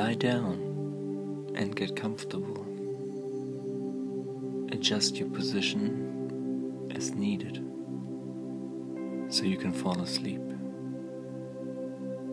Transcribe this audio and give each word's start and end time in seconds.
Lie 0.00 0.14
down 0.14 1.52
and 1.56 1.76
get 1.76 1.94
comfortable. 1.94 2.64
Adjust 4.72 5.18
your 5.18 5.28
position 5.28 6.90
as 6.96 7.10
needed 7.10 7.56
so 9.28 9.44
you 9.44 9.58
can 9.58 9.74
fall 9.74 10.00
asleep. 10.00 10.40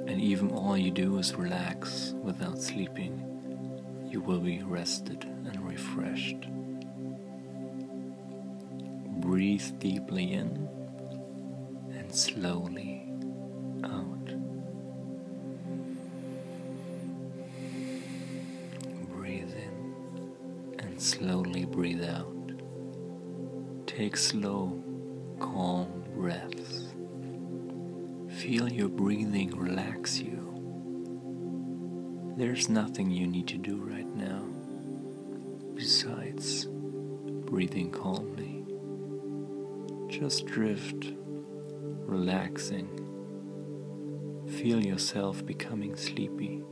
And 0.07 0.21
even 0.21 0.50
all 0.52 0.78
you 0.78 0.92
do 0.92 1.18
is 1.18 1.36
relax 1.36 2.14
without 2.24 2.61
sleeping, 2.61 3.21
you 4.10 4.21
will 4.21 4.39
be 4.39 4.64
rested 4.64 5.25
and 5.25 5.60
refreshed. 5.68 6.47
Breathe 9.20 9.78
deeply 9.79 10.32
in 10.32 10.70
and 11.97 12.15
slowly 12.15 12.96
slowly 20.97 21.65
breathe 21.65 22.04
out. 22.04 22.51
Take 23.86 24.18
slow, 24.18 24.83
calm 25.39 26.04
breaths. 26.15 26.93
Feel 28.39 28.71
your 28.71 28.89
breathing 28.89 29.55
relax 29.55 30.19
you. 30.19 30.43
There's 32.38 32.69
nothing 32.69 33.11
you 33.11 33.28
need 33.28 33.47
to 33.47 33.58
do 33.58 33.78
right 33.78 34.08
now 34.16 34.44
besides 35.75 36.66
breathing 36.66 37.91
calmly. 37.91 38.64
Just 40.08 40.45
drift, 40.47 41.13
relaxing. 42.05 42.88
Feel 44.50 44.83
yourself 44.83 45.45
becoming 45.45 45.95
sleepy, 45.95 46.63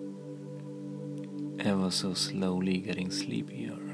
ever 1.59 1.91
so 1.91 2.13
slowly 2.13 2.78
getting 2.78 3.11
sleepier. 3.11 3.84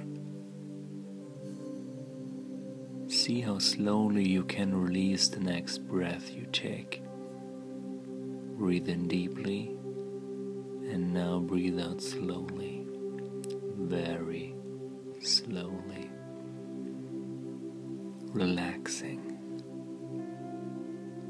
See 3.32 3.40
how 3.40 3.60
slowly 3.60 4.28
you 4.28 4.44
can 4.44 4.76
release 4.76 5.30
the 5.30 5.40
next 5.40 5.88
breath 5.88 6.34
you 6.36 6.46
take. 6.52 7.02
Breathe 8.58 8.90
in 8.90 9.08
deeply 9.08 9.78
and 10.92 11.14
now 11.14 11.40
breathe 11.40 11.80
out 11.80 12.02
slowly, 12.02 12.86
very 13.78 14.54
slowly, 15.22 16.12
relaxing. 18.34 19.20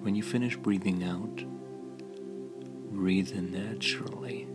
When 0.02 0.16
you 0.16 0.24
finish 0.24 0.58
breathing 0.58 1.04
out, 1.04 1.46
breathe 2.92 3.32
in 3.34 3.52
naturally 3.52 4.48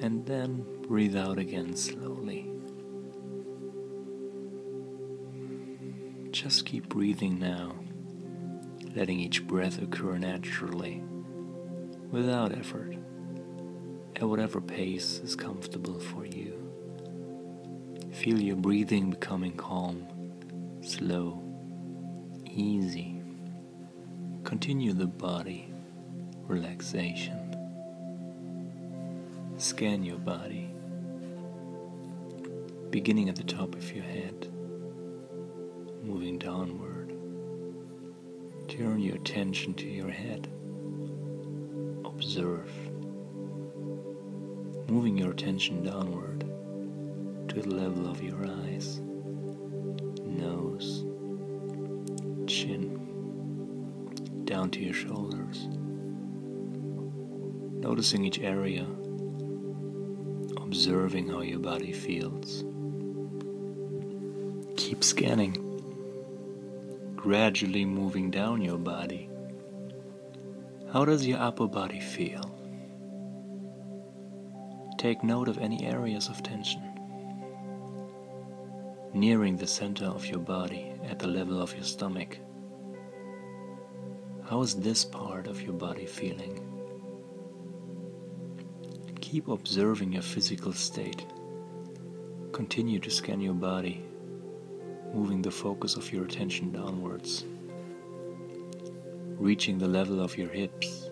and 0.00 0.24
then 0.24 0.64
breathe 0.82 1.16
out 1.16 1.38
again 1.38 1.74
slowly. 1.74 2.51
Just 6.42 6.66
keep 6.66 6.88
breathing 6.88 7.38
now, 7.38 7.72
letting 8.96 9.20
each 9.20 9.46
breath 9.46 9.80
occur 9.80 10.18
naturally, 10.18 11.00
without 12.10 12.50
effort, 12.50 12.96
at 14.16 14.24
whatever 14.24 14.60
pace 14.60 15.20
is 15.20 15.36
comfortable 15.36 16.00
for 16.00 16.26
you. 16.26 16.58
Feel 18.10 18.40
your 18.40 18.56
breathing 18.56 19.10
becoming 19.10 19.52
calm, 19.52 20.04
slow, 20.82 21.40
easy. 22.44 23.22
Continue 24.42 24.94
the 24.94 25.06
body 25.06 25.72
relaxation. 26.48 27.54
Scan 29.58 30.02
your 30.02 30.18
body, 30.18 30.74
beginning 32.90 33.28
at 33.28 33.36
the 33.36 33.44
top 33.44 33.76
of 33.76 33.94
your 33.94 34.02
head 34.02 34.52
moving 36.02 36.36
downward. 36.36 37.10
Turn 38.68 38.98
your 38.98 39.14
attention 39.14 39.74
to 39.74 39.86
your 39.86 40.10
head. 40.10 40.48
Observe. 42.04 42.70
Moving 44.88 45.16
your 45.16 45.30
attention 45.30 45.84
downward 45.84 46.40
to 47.48 47.60
the 47.62 47.68
level 47.68 48.10
of 48.10 48.20
your 48.22 48.44
eyes, 48.44 49.00
nose, 50.24 51.04
chin, 52.48 52.98
down 54.44 54.70
to 54.70 54.80
your 54.80 54.94
shoulders. 54.94 55.68
Noticing 57.80 58.24
each 58.24 58.40
area, 58.40 58.86
observing 60.56 61.28
how 61.28 61.42
your 61.42 61.60
body 61.60 61.92
feels. 61.92 62.64
Keep 64.76 65.04
scanning 65.04 65.61
gradually 67.22 67.84
moving 67.84 68.32
down 68.32 68.60
your 68.60 68.76
body. 68.76 69.30
How 70.92 71.04
does 71.04 71.24
your 71.24 71.38
upper 71.38 71.68
body 71.68 72.00
feel? 72.00 72.42
Take 74.98 75.22
note 75.22 75.46
of 75.46 75.58
any 75.58 75.86
areas 75.86 76.28
of 76.28 76.42
tension. 76.42 76.82
Nearing 79.14 79.56
the 79.56 79.68
center 79.68 80.06
of 80.06 80.26
your 80.26 80.40
body 80.40 80.94
at 81.04 81.20
the 81.20 81.28
level 81.28 81.62
of 81.62 81.72
your 81.74 81.84
stomach. 81.84 82.40
How 84.50 84.60
is 84.60 84.74
this 84.74 85.04
part 85.04 85.46
of 85.46 85.62
your 85.62 85.74
body 85.74 86.06
feeling? 86.06 86.58
Keep 89.20 89.46
observing 89.46 90.12
your 90.12 90.22
physical 90.22 90.72
state. 90.72 91.24
Continue 92.50 92.98
to 92.98 93.10
scan 93.12 93.40
your 93.40 93.54
body 93.54 94.04
moving 95.12 95.42
the 95.42 95.50
focus 95.50 95.96
of 95.96 96.10
your 96.12 96.24
attention 96.24 96.72
downwards, 96.72 97.44
reaching 99.38 99.78
the 99.78 99.88
level 99.88 100.20
of 100.20 100.38
your 100.38 100.48
hips. 100.48 101.10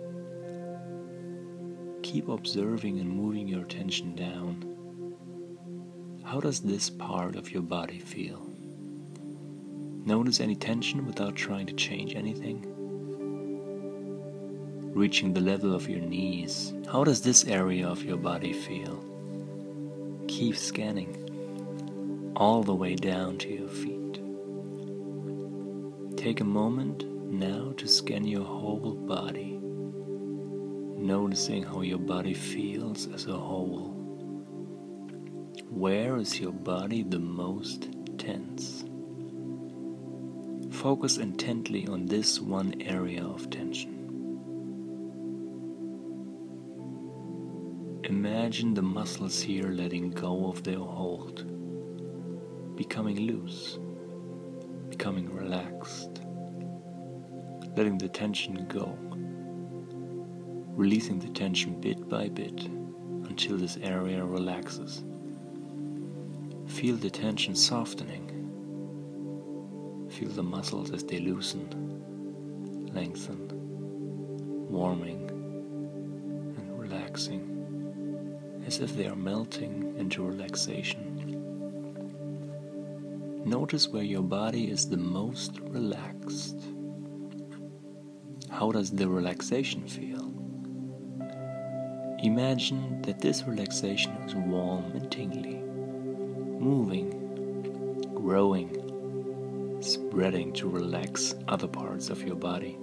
Keep 2.02 2.28
observing 2.28 2.98
and 2.98 3.08
moving 3.08 3.46
your 3.46 3.62
attention 3.62 4.14
down. 4.14 4.64
How 6.24 6.40
does 6.40 6.60
this 6.60 6.88
part 6.88 7.36
of 7.36 7.50
your 7.50 7.62
body 7.62 7.98
feel? 7.98 8.40
Notice 10.06 10.40
any 10.40 10.56
tension 10.56 11.06
without 11.06 11.36
trying 11.36 11.66
to 11.66 11.74
change 11.74 12.14
anything. 12.14 12.64
Reaching 14.94 15.34
the 15.34 15.40
level 15.40 15.74
of 15.74 15.88
your 15.88 16.00
knees. 16.00 16.72
How 16.90 17.04
does 17.04 17.20
this 17.20 17.44
area 17.44 17.86
of 17.86 18.02
your 18.02 18.16
body 18.16 18.54
feel? 18.54 19.04
Keep 20.26 20.56
scanning 20.56 21.29
all 22.36 22.62
the 22.62 22.74
way 22.74 22.94
down 22.94 23.36
to 23.38 23.48
your 23.48 23.68
feet. 23.68 24.20
Take 26.16 26.40
a 26.40 26.44
moment 26.44 27.04
now 27.32 27.72
to 27.76 27.88
scan 27.88 28.26
your 28.26 28.44
whole 28.44 28.94
body, 28.94 29.58
noticing 30.96 31.62
how 31.62 31.80
your 31.80 31.98
body 31.98 32.34
feels 32.34 33.08
as 33.14 33.26
a 33.26 33.36
whole. 33.36 33.96
Where 35.68 36.16
is 36.16 36.38
your 36.40 36.52
body 36.52 37.02
the 37.02 37.18
most 37.18 37.88
tense? 38.18 38.84
Focus 40.70 41.18
intently 41.18 41.86
on 41.88 42.06
this 42.06 42.40
one 42.40 42.80
area 42.80 43.24
of 43.24 43.50
tension. 43.50 43.96
Imagine 48.04 48.74
the 48.74 48.82
muscles 48.82 49.40
here 49.40 49.68
letting 49.68 50.10
go 50.10 50.46
of 50.48 50.62
their 50.64 50.78
hold, 50.78 51.49
becoming 52.80 53.26
loose 53.26 53.78
becoming 54.88 55.32
relaxed, 55.32 56.22
letting 57.76 57.96
the 57.98 58.08
tension 58.08 58.66
go, 58.68 58.96
releasing 60.76 61.18
the 61.18 61.28
tension 61.28 61.80
bit 61.80 62.08
by 62.08 62.28
bit 62.28 62.66
until 63.28 63.56
this 63.56 63.78
area 63.82 64.24
relaxes. 64.24 65.04
Feel 66.66 66.96
the 66.96 67.10
tension 67.10 67.54
softening. 67.54 68.26
Feel 70.10 70.30
the 70.30 70.42
muscles 70.42 70.90
as 70.90 71.04
they 71.04 71.18
loosen, 71.18 71.66
lengthen, 72.92 73.48
warming, 74.70 75.28
and 76.58 76.78
relaxing, 76.78 78.62
as 78.66 78.80
if 78.80 78.96
they 78.96 79.06
are 79.06 79.16
melting 79.16 79.94
into 79.98 80.22
relaxation. 80.22 81.09
Notice 83.44 83.88
where 83.88 84.02
your 84.02 84.22
body 84.22 84.70
is 84.70 84.88
the 84.88 84.98
most 84.98 85.60
relaxed. 85.60 86.60
How 88.50 88.70
does 88.70 88.90
the 88.90 89.08
relaxation 89.08 89.88
feel? 89.88 90.30
Imagine 92.22 93.00
that 93.00 93.22
this 93.22 93.44
relaxation 93.44 94.12
is 94.26 94.34
warm 94.34 94.92
and 94.92 95.10
tingly, 95.10 95.56
moving, 96.62 97.08
growing, 98.14 98.76
spreading 99.80 100.52
to 100.52 100.68
relax 100.68 101.34
other 101.48 101.66
parts 101.66 102.10
of 102.10 102.22
your 102.22 102.36
body. 102.36 102.78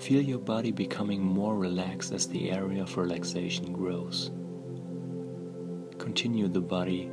Feel 0.00 0.20
your 0.20 0.40
body 0.40 0.72
becoming 0.72 1.22
more 1.22 1.56
relaxed 1.56 2.12
as 2.12 2.26
the 2.26 2.50
area 2.50 2.82
of 2.82 2.96
relaxation 2.96 3.72
grows. 3.72 4.32
Continue 5.98 6.48
the 6.48 6.60
body 6.60 7.08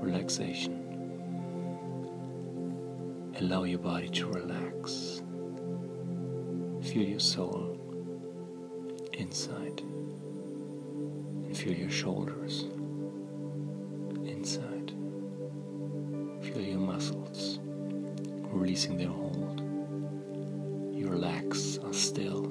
relaxation. 0.00 0.84
Allow 3.40 3.64
your 3.64 3.78
body 3.78 4.08
to 4.08 4.26
relax. 4.26 5.22
Feel 6.82 7.04
your 7.08 7.20
soul 7.20 7.78
inside. 9.12 9.80
And 9.80 11.56
feel 11.56 11.74
your 11.74 11.90
shoulders 11.90 12.66
inside. 14.24 14.92
Feel 16.42 16.60
your 16.60 16.80
muscles 16.80 17.58
releasing 18.50 18.96
their 18.96 19.08
hold. 19.08 19.60
Your 20.94 21.16
legs 21.16 21.78
are 21.78 21.92
still. 21.92 22.44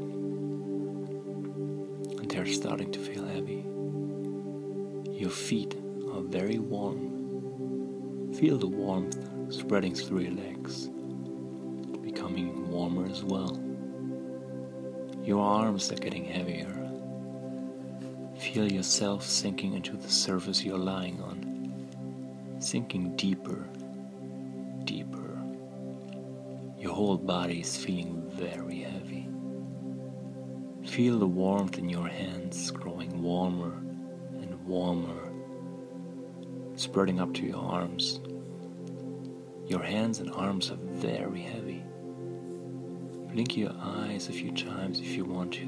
And 2.20 2.30
they're 2.32 2.46
starting 2.46 2.92
to 2.92 3.00
feel 3.00 3.26
heavy. 3.26 3.66
Your 5.12 5.32
feet 5.32 5.76
are 6.14 6.22
very 6.22 6.60
warm. 6.60 7.17
Feel 8.38 8.60
the 8.60 8.68
warmth 8.68 9.18
spreading 9.52 9.96
through 9.96 10.20
your 10.20 10.34
legs, 10.34 10.90
becoming 12.04 12.70
warmer 12.70 13.08
as 13.08 13.24
well. 13.24 13.60
Your 15.24 15.44
arms 15.44 15.92
are 15.92 15.96
getting 15.96 16.24
heavier. 16.24 16.72
Feel 18.38 18.72
yourself 18.72 19.24
sinking 19.24 19.74
into 19.74 19.98
the 19.98 20.08
surface 20.08 20.64
you're 20.64 20.78
lying 20.78 21.20
on, 21.20 22.60
sinking 22.60 23.16
deeper, 23.16 23.68
deeper. 24.84 25.42
Your 26.78 26.94
whole 26.94 27.18
body 27.18 27.62
is 27.62 27.76
feeling 27.76 28.22
very 28.30 28.82
heavy. 28.82 29.28
Feel 30.86 31.18
the 31.18 31.26
warmth 31.26 31.80
in 31.80 31.90
your 31.90 32.08
hands 32.08 32.70
growing 32.70 33.24
warmer 33.24 33.74
and 34.42 34.64
warmer, 34.68 35.27
spreading 36.78 37.20
up 37.20 37.34
to 37.34 37.46
your 37.46 37.58
arms. 37.58 38.20
Your 39.66 39.82
hands 39.82 40.20
and 40.20 40.32
arms 40.32 40.72
are 40.72 40.78
very 40.78 41.42
heavy. 41.42 41.84
Blink 43.34 43.58
your 43.58 43.74
eyes 43.82 44.30
a 44.30 44.32
few 44.32 44.52
times 44.52 45.00
if 45.00 45.10
you 45.10 45.26
want 45.26 45.52
to. 45.54 45.66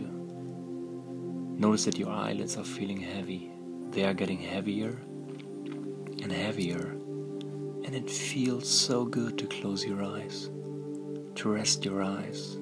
Notice 1.58 1.86
that 1.86 1.98
your 1.98 2.12
eyelids 2.12 2.58
are 2.58 2.64
feeling 2.64 3.02
heavy. 3.02 3.52
They 3.90 4.06
are 4.06 4.14
getting 4.14 4.40
heavier 4.40 5.00
and 6.22 6.32
heavier, 6.32 6.92
and 7.86 7.96
it 7.96 8.10
feels 8.10 8.70
so 8.70 9.04
good 9.04 9.38
to 9.40 9.48
close 9.48 9.84
your 9.84 10.04
eyes, 10.04 10.52
to 11.36 11.50
rest 11.50 11.84
your 11.86 12.04
eyes, 12.04 12.58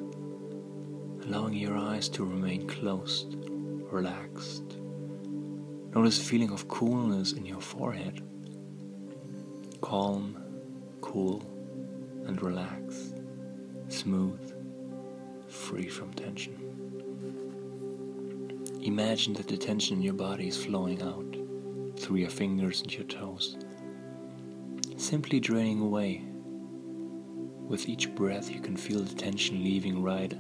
allowing 1.24 1.54
your 1.54 1.76
eyes 1.78 2.08
to 2.10 2.24
remain 2.24 2.66
closed, 2.66 3.36
relaxed. 3.92 4.78
Notice 5.94 6.18
feeling 6.18 6.52
of 6.52 6.68
coolness 6.70 7.34
in 7.34 7.46
your 7.46 7.62
forehead, 7.62 8.22
calm, 9.82 10.38
cool, 11.02 11.42
and 12.26 12.42
relaxed, 12.42 13.16
smooth 13.90 14.54
free 15.48 15.88
from 15.88 16.14
tension. 16.14 16.56
Imagine 18.84 19.34
that 19.34 19.48
the 19.48 19.58
tension 19.58 19.98
in 19.98 20.04
your 20.04 20.14
body 20.14 20.48
is 20.48 20.64
flowing 20.64 21.02
out 21.02 21.36
through 22.00 22.18
your 22.18 22.30
fingers 22.30 22.82
and 22.82 22.94
your 22.94 23.06
toes, 23.06 23.58
simply 24.98 25.40
draining 25.40 25.82
away. 25.82 26.24
With 27.68 27.90
each 27.90 28.14
breath, 28.16 28.50
you 28.50 28.62
can 28.62 28.78
feel 28.78 29.02
the 29.02 29.16
tension 29.16 29.64
leaving 29.64 30.02
right 30.02 30.34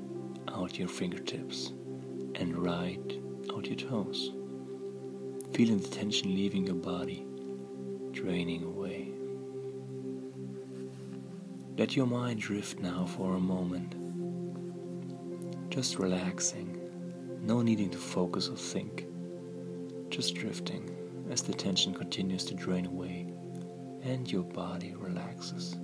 out 0.47 0.79
your 0.79 0.87
fingertips 0.87 1.73
and 2.35 2.57
right 2.57 3.19
out 3.53 3.65
your 3.65 3.75
toes. 3.75 4.31
Feeling 5.53 5.79
the 5.79 5.89
tension 5.89 6.33
leaving 6.33 6.65
your 6.65 6.75
body, 6.75 7.25
draining 8.11 8.63
away. 8.63 8.76
Let 11.77 11.95
your 11.95 12.07
mind 12.07 12.39
drift 12.39 12.79
now 12.79 13.05
for 13.05 13.35
a 13.35 13.39
moment 13.39 13.93
just 15.69 15.99
relaxing, 15.99 16.75
no 17.43 17.61
needing 17.61 17.91
to 17.91 17.99
focus 17.99 18.49
or 18.49 18.55
think, 18.55 19.05
just 20.09 20.33
drifting 20.33 20.89
as 21.29 21.43
the 21.43 21.53
tension 21.53 21.93
continues 21.93 22.43
to 22.45 22.55
drain 22.55 22.87
away 22.87 23.31
and 24.01 24.31
your 24.31 24.41
body 24.41 24.95
relaxes. 24.97 25.77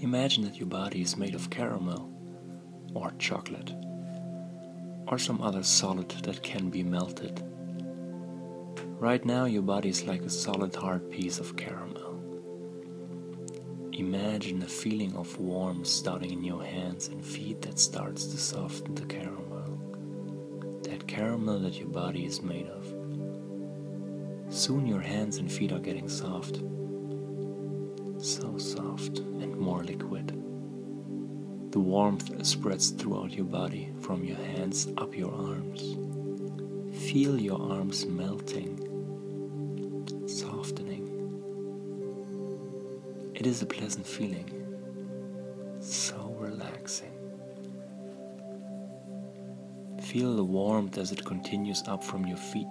Imagine 0.00 0.44
that 0.44 0.58
your 0.58 0.68
body 0.68 1.02
is 1.02 1.16
made 1.16 1.34
of 1.34 1.50
caramel 1.50 2.08
or 2.94 3.12
chocolate 3.18 3.72
or 5.08 5.18
some 5.18 5.42
other 5.42 5.64
solid 5.64 6.08
that 6.22 6.44
can 6.44 6.70
be 6.70 6.84
melted. 6.84 7.42
Right 9.00 9.24
now, 9.24 9.46
your 9.46 9.62
body 9.62 9.88
is 9.88 10.04
like 10.04 10.22
a 10.22 10.30
solid 10.30 10.76
hard 10.76 11.10
piece 11.10 11.40
of 11.40 11.56
caramel. 11.56 12.07
Imagine 13.98 14.60
the 14.60 14.66
feeling 14.66 15.16
of 15.16 15.40
warmth 15.40 15.88
starting 15.88 16.30
in 16.30 16.44
your 16.44 16.62
hands 16.62 17.08
and 17.08 17.24
feet 17.24 17.60
that 17.62 17.80
starts 17.80 18.26
to 18.26 18.36
soften 18.36 18.94
the 18.94 19.04
caramel. 19.04 19.76
That 20.84 21.08
caramel 21.08 21.58
that 21.58 21.80
your 21.80 21.88
body 21.88 22.24
is 22.24 22.40
made 22.40 22.68
of. 22.68 22.84
Soon 24.54 24.86
your 24.86 25.00
hands 25.00 25.38
and 25.38 25.50
feet 25.50 25.72
are 25.72 25.80
getting 25.80 26.08
soft. 26.08 26.60
So 28.24 28.56
soft 28.56 29.18
and 29.18 29.56
more 29.56 29.82
liquid. 29.82 30.28
The 31.72 31.80
warmth 31.80 32.46
spreads 32.46 32.90
throughout 32.90 33.32
your 33.32 33.46
body 33.46 33.90
from 34.00 34.22
your 34.22 34.36
hands 34.36 34.86
up 34.96 35.16
your 35.16 35.34
arms. 35.34 35.96
Feel 37.10 37.36
your 37.36 37.60
arms 37.60 38.06
melting, 38.06 38.78
It 43.38 43.46
is 43.46 43.62
a 43.62 43.66
pleasant 43.66 44.04
feeling, 44.04 44.50
so 45.78 46.34
relaxing. 46.40 47.12
Feel 50.02 50.34
the 50.34 50.42
warmth 50.42 50.98
as 50.98 51.12
it 51.12 51.24
continues 51.24 51.84
up 51.86 52.02
from 52.02 52.26
your 52.26 52.36
feet, 52.36 52.66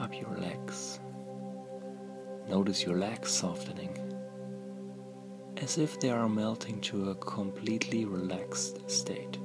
up 0.00 0.20
your 0.20 0.36
legs. 0.36 0.98
Notice 2.48 2.82
your 2.82 2.96
legs 2.98 3.30
softening, 3.30 3.96
as 5.58 5.78
if 5.78 6.00
they 6.00 6.10
are 6.10 6.28
melting 6.28 6.80
to 6.80 7.10
a 7.10 7.14
completely 7.14 8.06
relaxed 8.06 8.90
state. 8.90 9.38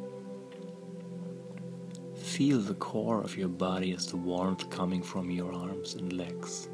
Feel 2.15 2.57
the 2.57 2.74
core 2.74 3.21
of 3.21 3.38
your 3.38 3.50
body 3.50 3.93
as 3.93 4.07
the 4.07 4.17
warmth 4.17 4.67
coming 4.71 5.03
from 5.03 5.29
your 5.29 5.53
arms 5.53 5.93
and 5.93 6.12
legs. 6.13 6.69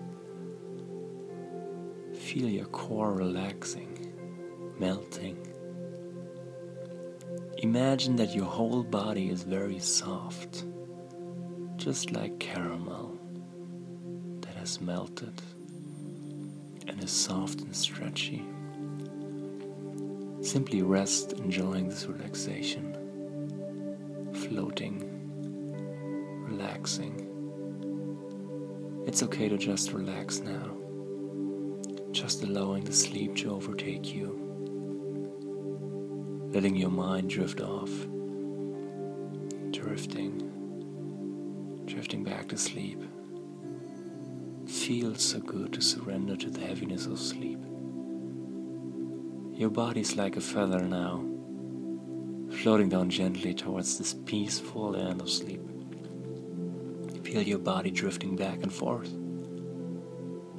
Feel 2.31 2.47
your 2.47 2.65
core 2.67 3.13
relaxing, 3.13 4.13
melting. 4.79 5.35
Imagine 7.57 8.15
that 8.15 8.33
your 8.33 8.45
whole 8.45 8.83
body 8.83 9.29
is 9.29 9.43
very 9.43 9.79
soft, 9.79 10.63
just 11.75 12.11
like 12.11 12.39
caramel 12.39 13.19
that 14.39 14.55
has 14.55 14.79
melted 14.79 15.41
and 16.87 17.03
is 17.03 17.11
soft 17.11 17.59
and 17.59 17.75
stretchy. 17.75 18.45
Simply 20.41 20.83
rest, 20.83 21.33
enjoying 21.33 21.89
this 21.89 22.05
relaxation, 22.05 22.95
floating, 24.47 25.03
relaxing. 26.47 27.27
It's 29.05 29.21
okay 29.21 29.49
to 29.49 29.57
just 29.57 29.91
relax 29.91 30.39
now 30.39 30.80
just 32.21 32.43
allowing 32.43 32.83
the 32.83 32.93
sleep 32.93 33.35
to 33.35 33.51
overtake 33.51 34.13
you, 34.13 34.27
letting 36.53 36.75
your 36.75 36.91
mind 36.91 37.31
drift 37.31 37.59
off, 37.61 37.89
drifting, 39.71 40.37
drifting 41.87 42.23
back 42.23 42.47
to 42.47 42.55
sleep. 42.55 43.01
Feels 44.67 45.23
so 45.23 45.39
good 45.39 45.73
to 45.73 45.81
surrender 45.81 46.35
to 46.35 46.51
the 46.51 46.59
heaviness 46.59 47.07
of 47.07 47.17
sleep. 47.17 47.57
Your 49.59 49.71
body's 49.71 50.15
like 50.15 50.37
a 50.37 50.41
feather 50.41 50.83
now, 50.83 51.25
floating 52.51 52.89
down 52.89 53.09
gently 53.09 53.55
towards 53.55 53.97
this 53.97 54.13
peaceful 54.13 54.95
end 54.95 55.21
of 55.21 55.29
sleep. 55.29 55.61
Feel 57.23 57.41
your 57.41 57.57
body 57.57 57.89
drifting 57.89 58.35
back 58.35 58.61
and 58.61 58.71
forth, 58.71 59.09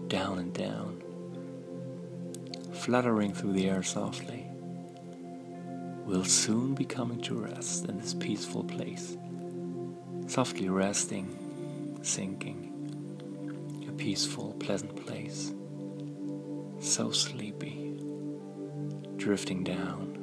down 0.09 0.40
and 0.40 0.52
down 0.52 1.01
fluttering 2.83 3.33
through 3.33 3.53
the 3.53 3.71
air 3.71 3.81
softly, 3.81 4.45
will 6.05 6.25
soon 6.25 6.75
be 6.75 6.85
coming 6.85 7.21
to 7.21 7.37
rest 7.37 7.85
in 7.85 7.97
this 7.97 8.12
peaceful 8.12 8.65
place, 8.65 9.17
softly 10.27 10.69
resting, 10.69 11.29
sinking, 12.03 13.87
a 13.89 13.93
peaceful, 13.93 14.55
pleasant 14.55 14.97
place, 15.07 15.55
so 16.81 17.12
sleepy, 17.12 17.95
drifting 19.17 19.62
down, 19.62 20.19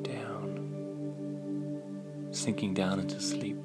down, 0.00 0.70
sinking 2.30 2.72
down 2.72 2.98
into 2.98 3.20
sleep, 3.20 3.62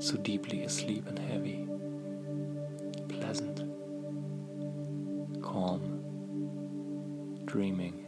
so 0.00 0.18
deeply 0.18 0.64
asleep 0.64 1.06
and 1.08 1.18
heavy, 1.18 1.66
dreaming, 7.48 8.04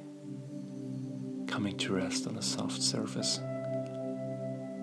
coming 1.49 1.75
to 1.75 1.95
rest 1.95 2.27
on 2.27 2.37
a 2.37 2.43
soft 2.43 2.83
surface, 2.83 3.41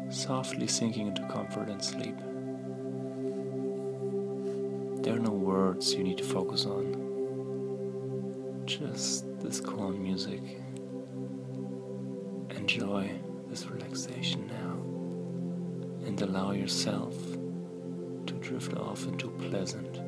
softly 0.09 0.65
sinking 0.65 1.09
into 1.09 1.21
comfort 1.27 1.69
and 1.69 1.83
sleep. 1.83 2.17
There 5.03 5.15
are 5.15 5.19
no 5.19 5.29
words 5.29 5.93
you 5.93 6.03
need 6.03 6.17
to 6.17 6.23
focus 6.23 6.65
on, 6.65 6.95
just 8.65 9.25
this 9.41 9.59
calm 9.59 10.01
music. 10.01 10.41
Enjoy 12.49 13.11
this 13.49 13.67
relaxation 13.67 14.47
now 14.47 16.07
and 16.07 16.19
allow 16.19 16.53
yourself 16.53 17.13
to 18.25 18.33
drift 18.41 18.73
off 18.75 19.05
into 19.05 19.29
pleasant 19.29 20.06